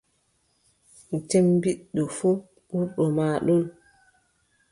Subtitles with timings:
[1.07, 2.35] No cemmbiɗɗo fuu,
[2.67, 3.63] ɓurɗo ma ɗon.